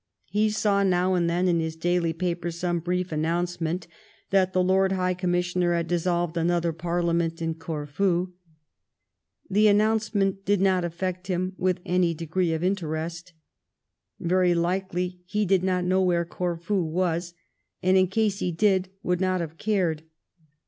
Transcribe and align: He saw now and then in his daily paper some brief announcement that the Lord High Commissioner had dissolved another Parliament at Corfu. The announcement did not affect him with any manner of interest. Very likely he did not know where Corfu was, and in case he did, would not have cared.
He 0.31 0.49
saw 0.49 0.81
now 0.81 1.13
and 1.13 1.29
then 1.29 1.47
in 1.47 1.59
his 1.59 1.75
daily 1.75 2.11
paper 2.11 2.49
some 2.49 2.79
brief 2.79 3.11
announcement 3.11 3.85
that 4.31 4.51
the 4.51 4.63
Lord 4.63 4.93
High 4.93 5.13
Commissioner 5.13 5.75
had 5.75 5.85
dissolved 5.87 6.37
another 6.37 6.73
Parliament 6.73 7.39
at 7.39 7.59
Corfu. 7.59 8.33
The 9.47 9.67
announcement 9.67 10.43
did 10.43 10.59
not 10.59 10.83
affect 10.83 11.27
him 11.27 11.53
with 11.55 11.81
any 11.85 12.17
manner 12.19 12.55
of 12.55 12.63
interest. 12.63 13.33
Very 14.19 14.55
likely 14.55 15.19
he 15.27 15.45
did 15.45 15.63
not 15.63 15.85
know 15.85 16.01
where 16.01 16.25
Corfu 16.25 16.81
was, 16.83 17.35
and 17.83 17.95
in 17.95 18.07
case 18.07 18.39
he 18.39 18.51
did, 18.51 18.89
would 19.03 19.21
not 19.21 19.39
have 19.39 19.59
cared. 19.59 20.01